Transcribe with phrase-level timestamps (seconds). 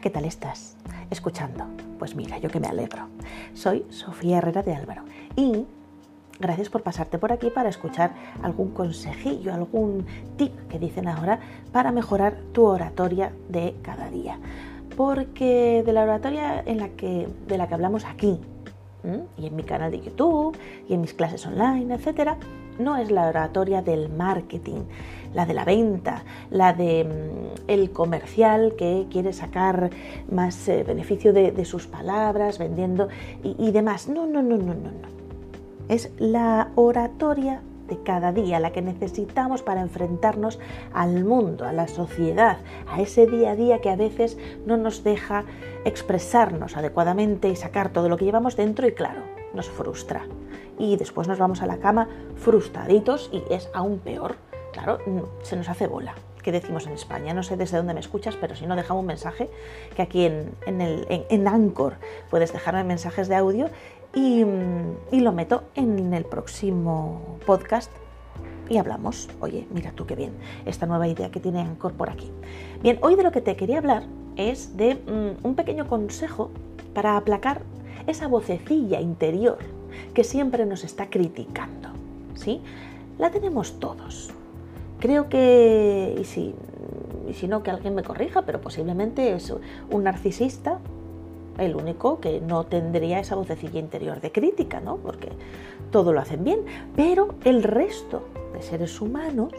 [0.00, 0.76] ¿qué tal estás?
[1.10, 1.64] Escuchando.
[1.98, 3.08] Pues mira, yo que me alegro.
[3.54, 5.02] Soy Sofía Herrera de Álvaro
[5.34, 5.66] y
[6.38, 10.06] gracias por pasarte por aquí para escuchar algún consejillo, algún
[10.36, 11.40] tip que dicen ahora
[11.72, 14.38] para mejorar tu oratoria de cada día.
[14.96, 18.40] Porque de la oratoria en la que, de la que hablamos aquí
[19.36, 20.56] y en mi canal de YouTube
[20.88, 22.36] y en mis clases online, etcétera,
[22.78, 24.82] no es la oratoria del marketing,
[25.34, 29.90] la de la venta, la de mm, el comercial que quiere sacar
[30.30, 33.08] más eh, beneficio de, sus palabras, vendiendo
[33.42, 34.08] y, y demás.
[34.08, 35.18] No, no, no, no, no, no.
[35.88, 40.58] Es la oratoria de cada día, la que necesitamos para enfrentarnos
[40.92, 45.04] al mundo, a la sociedad, a ese día a día que a veces no nos
[45.04, 45.44] deja
[45.84, 49.22] expresarnos adecuadamente y sacar todo lo que llevamos dentro y claro,
[49.54, 50.26] nos frustra
[50.78, 54.36] y después nos vamos a la cama frustraditos y es aún peor.
[54.72, 54.98] Claro,
[55.42, 56.14] se nos hace bola.
[56.48, 57.34] ¿Qué decimos en España?
[57.34, 59.50] No sé desde dónde me escuchas, pero si no, déjame un mensaje
[59.94, 61.96] que aquí en, el, en, Anchor
[62.30, 63.68] puedes dejarme mensajes de audio
[64.14, 64.46] y,
[65.12, 67.92] y lo meto en el próximo podcast
[68.70, 69.28] y hablamos.
[69.40, 70.32] Oye, mira tú qué bien,
[70.64, 72.32] esta nueva idea que tiene Anchor por aquí.
[72.80, 74.04] Bien, hoy de lo que te quería hablar
[74.36, 76.50] es de mm, un pequeño consejo
[76.94, 77.60] para aplacar
[78.06, 79.58] esa vocecilla interior
[80.14, 81.90] que siempre nos está criticando.
[82.36, 82.62] ¿sí?
[83.18, 84.32] La tenemos todos.
[85.00, 86.54] Creo que, y si,
[87.28, 89.52] y si no, que alguien me corrija, pero posiblemente es
[89.90, 90.80] un narcisista
[91.58, 94.96] el único que no tendría esa vocecilla interior de crítica, ¿no?
[94.96, 95.28] Porque
[95.90, 96.60] todo lo hacen bien,
[96.96, 99.52] pero el resto de seres humanos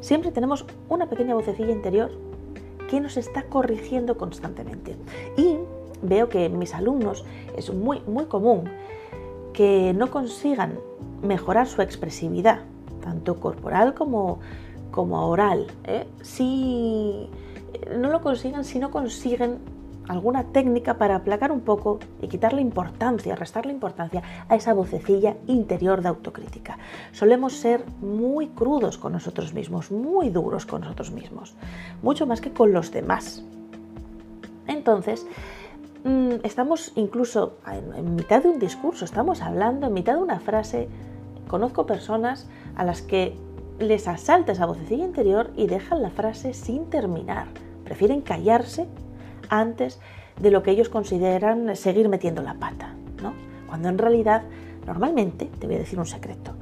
[0.00, 2.10] siempre tenemos una pequeña vocecilla interior
[2.88, 4.96] que nos está corrigiendo constantemente.
[5.36, 5.56] Y
[6.02, 7.24] veo que en mis alumnos
[7.56, 8.64] es muy, muy común
[9.52, 10.78] que no consigan
[11.22, 12.60] mejorar su expresividad,
[13.10, 14.38] tanto corporal como,
[14.92, 15.66] como oral.
[15.84, 16.06] ¿eh?
[16.22, 17.28] Si
[17.96, 19.58] no lo consigan, si no consiguen
[20.06, 26.02] alguna técnica para aplacar un poco y quitarle importancia, restarle importancia a esa vocecilla interior
[26.02, 26.78] de autocrítica.
[27.12, 31.54] Solemos ser muy crudos con nosotros mismos, muy duros con nosotros mismos,
[32.02, 33.44] mucho más que con los demás.
[34.66, 35.26] Entonces,
[36.04, 40.88] Mm, estamos incluso en, mitad de un discurso, estamos hablando en mitad de una frase.
[41.50, 42.46] Conozco personas
[42.76, 43.34] a las que
[43.80, 47.48] les asalta esa vocecilla interior y dejan la frase sin terminar.
[47.82, 48.86] Prefieren callarse
[49.48, 49.98] antes
[50.40, 53.32] de lo que ellos consideran seguir metiendo la pata, ¿no?
[53.66, 54.44] Cuando en realidad,
[54.86, 56.52] normalmente, te voy a decir un secreto,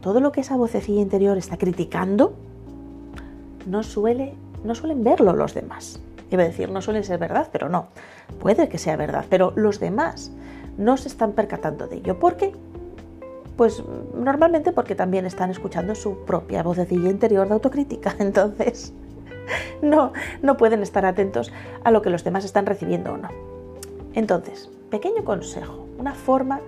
[0.00, 2.32] todo lo que esa vocecilla interior está criticando
[3.64, 6.00] no, suele, no suelen verlo los demás.
[6.32, 7.86] Iba a decir, no suele ser verdad, pero no.
[8.40, 10.32] Puede que sea verdad, pero los demás
[10.78, 12.18] no se están percatando de ello.
[12.18, 12.52] ¿Por qué?
[13.56, 13.82] Pues
[14.14, 18.14] normalmente porque también están escuchando su propia vocecilla interior de autocrítica.
[18.18, 18.92] Entonces,
[19.82, 21.52] no, no pueden estar atentos
[21.84, 23.28] a lo que los demás están recibiendo o no.
[24.14, 26.60] Entonces, pequeño consejo, una forma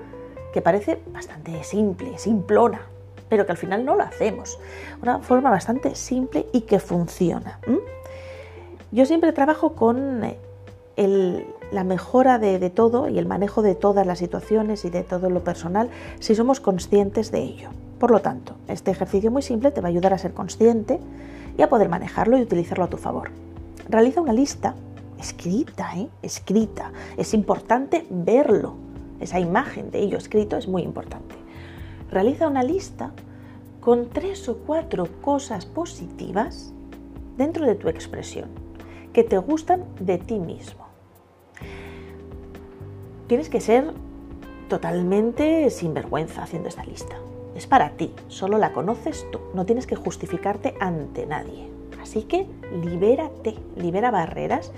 [0.53, 2.83] que parece bastante simple, simplona,
[3.29, 4.59] pero que al final no lo hacemos.
[5.03, 7.59] Una forma bastante simple y que funciona.
[8.93, 10.39] Yo siempre trabajo con eh,
[11.75, 15.45] la mejora de, todo y el manejo de todas las situaciones y de todo lo
[15.45, 15.91] personal
[16.21, 17.71] si somos conscientes de ello.
[17.99, 21.01] Por lo tanto, este ejercicio muy simple te va a ayudar a ser consciente
[21.59, 23.31] y a poder manejarlo y utilizarlo a tu favor.
[23.89, 24.75] Realiza una lista
[25.19, 26.09] escrita, ¿eh?
[26.23, 26.93] escrita.
[27.17, 28.75] Es importante verlo.
[29.21, 31.35] Esa imagen de ello escrito es muy importante.
[32.11, 33.13] Realiza una lista
[33.81, 36.73] con tres o cuatro cosas positivas
[37.37, 38.49] dentro de tu expresión
[39.13, 40.84] que te gustan de ti mismo.
[43.27, 43.93] Tienes que ser
[44.69, 47.17] totalmente sinvergüenza haciendo esta lista.
[47.55, 51.69] Es para ti, solo la conoces tú, no tienes que justificarte ante nadie.
[52.03, 52.47] Así que
[52.83, 54.73] libérate, libera barreras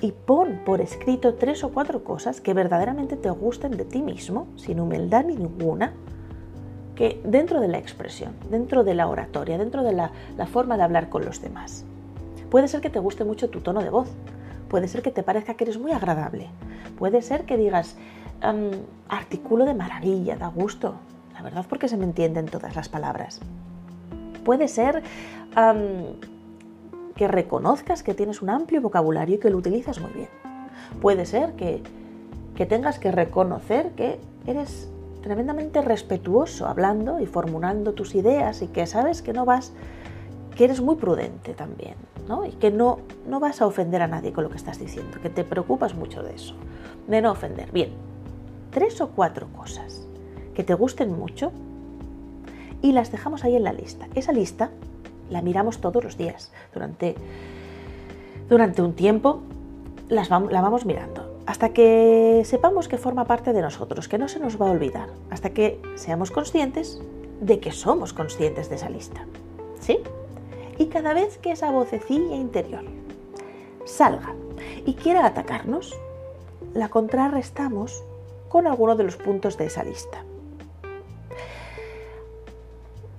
[0.00, 4.48] y pon por escrito tres o cuatro cosas que verdaderamente te gusten de ti mismo,
[4.56, 5.92] sin humildad ninguna,
[6.96, 10.82] que dentro de la expresión, dentro de la oratoria, dentro de la, la forma de
[10.82, 11.84] hablar con los demás.
[12.50, 14.08] Puede ser que te guste mucho tu tono de voz,
[14.74, 16.48] puede ser que te parezca que eres muy agradable,
[16.98, 17.94] puede ser que digas
[19.08, 20.96] artículo de maravilla, da gusto,
[21.32, 23.40] la verdad porque se me entienden todas las palabras.
[24.44, 25.04] Puede ser
[27.14, 30.28] que reconozcas que tienes un amplio vocabulario y que lo utilizas muy bien.
[31.00, 31.80] Puede ser que,
[32.56, 34.90] que tengas que reconocer que eres
[35.22, 39.72] tremendamente respetuoso hablando y formulando tus ideas y que sabes que no vas,
[40.54, 41.96] que eres muy prudente también
[42.48, 45.30] y que no, no vas a ofender a nadie con lo que estás diciendo, que
[45.30, 46.54] te preocupas mucho de eso,
[47.06, 47.70] de no ofender.
[47.70, 47.90] Bien,
[48.70, 50.06] tres o cuatro cosas
[50.54, 51.52] que te gusten mucho
[52.80, 54.08] y las dejamos ahí en la lista.
[54.14, 54.70] Esa lista
[55.30, 57.14] la miramos todos los días durante,
[58.48, 59.42] durante un tiempo
[60.08, 64.40] las la vamos mirando hasta que sepamos que forma parte de nosotros, que no se
[64.40, 67.02] nos va a olvidar, hasta que seamos conscientes
[67.40, 69.26] de que somos conscientes de esa lista.
[69.78, 69.98] ¿Sí?
[70.78, 72.84] Y cada vez que esa vocecilla interior
[73.84, 74.34] salga
[74.84, 75.98] y quiera atacarnos,
[76.72, 78.02] la contrarrestamos
[78.48, 80.24] con alguno de los puntos de esa lista.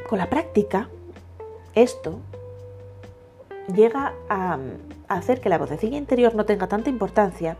[0.10, 0.90] Con la práctica,
[1.74, 2.20] esto
[3.74, 4.60] llega a
[5.08, 7.58] hacer que la vocecilla interior no tenga tanta importancia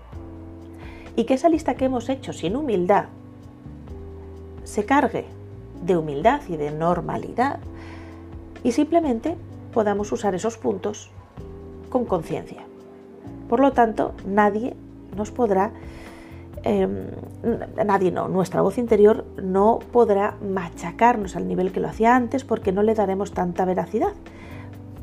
[1.16, 3.06] y que esa lista que hemos hecho sin humildad
[4.64, 5.26] se cargue
[5.84, 7.60] de humildad y de normalidad
[8.64, 9.36] y simplemente
[9.76, 11.12] podamos usar esos puntos
[11.90, 12.64] con conciencia.
[13.50, 14.74] Por lo tanto, nadie
[15.18, 15.74] nos podrá,
[16.64, 17.08] em,
[17.86, 22.72] nadie no, nuestra voz interior no podrá machacarnos al nivel que lo hacía antes porque
[22.72, 24.14] no le daremos tanta veracidad.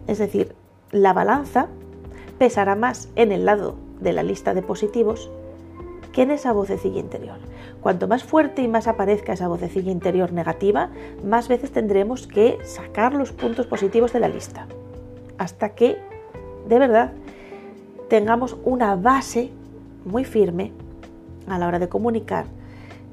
[0.07, 0.55] Es decir,
[0.91, 1.69] la balanza
[2.39, 5.31] pesará más en el lado de la lista de positivos
[6.13, 7.39] que en esa vocecilla interior.
[7.81, 10.91] Cuanto más fuerte y más aparezca esa vocecilla interior negativa,
[11.25, 14.67] más veces tendremos que sacar los puntos positivos de la lista.
[15.39, 15.99] Hasta que,
[16.69, 17.13] de verdad,
[18.09, 19.51] tengamos una base
[20.05, 20.73] muy firme
[21.47, 22.45] a la hora de comunicar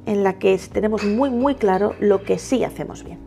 [0.06, 3.20] en la que tenemos muy muy claro lo que sí hacemos bien.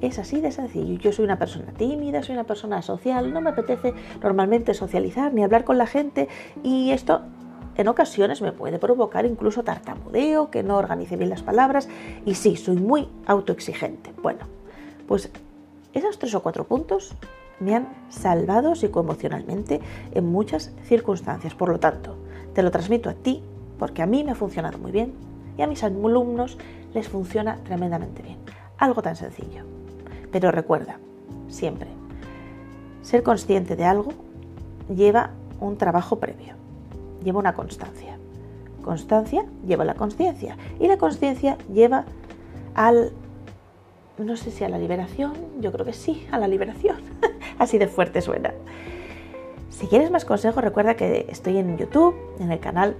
[0.00, 0.98] Es así de sencillo.
[0.98, 5.42] Yo soy una persona tímida, soy una persona social, no me apetece normalmente socializar ni
[5.42, 6.28] hablar con la gente
[6.62, 7.22] y esto
[7.76, 11.88] en ocasiones me puede provocar incluso tartamudeo, que no organice bien las palabras
[12.24, 14.12] y sí, soy muy autoexigente.
[14.22, 14.40] Bueno,
[15.08, 15.30] pues
[15.92, 17.14] esos tres o cuatro puntos
[17.60, 19.80] me han salvado psicoemocionalmente
[20.12, 21.54] en muchas circunstancias.
[21.54, 22.16] Por lo tanto,
[22.52, 23.42] te lo transmito a ti
[23.78, 25.12] porque a mí me ha funcionado muy bien
[25.56, 26.58] y a mis alumnos
[26.94, 28.38] les funciona tremendamente bien.
[28.78, 29.64] Algo tan sencillo.
[30.30, 30.98] Pero recuerda,
[31.48, 31.88] siempre,
[33.02, 34.12] ser consciente de algo
[34.88, 35.30] lleva
[35.60, 36.63] un trabajo previo
[37.24, 38.18] lleva una constancia.
[38.82, 42.04] Constancia lleva la conciencia y la conciencia lleva
[42.74, 43.12] al,
[44.18, 46.98] no sé si a la liberación, yo creo que sí, a la liberación.
[47.58, 48.52] Así de fuerte suena.
[49.70, 52.96] Si quieres más consejos, recuerda que estoy en YouTube, en el canal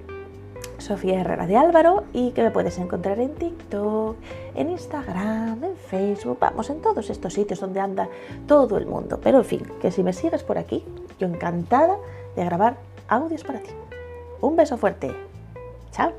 [0.79, 4.17] Sofía Herrera de Álvaro y que me puedes encontrar en TikTok,
[4.55, 8.09] en Instagram, en Facebook, vamos, en todos estos sitios donde anda
[8.47, 9.20] todo el mundo.
[9.23, 10.85] Pero en fin, que si me sigues por aquí,
[11.19, 11.97] yo encantada
[12.37, 12.77] de grabar
[13.09, 13.70] audios para ti.
[14.40, 15.14] Un beso fuerte.
[15.92, 16.12] Chao.